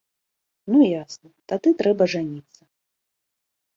Ну, 0.75 0.79
ясна, 1.03 1.29
тады 1.53 1.69
трэба 1.81 2.03
жаніцца. 2.17 2.61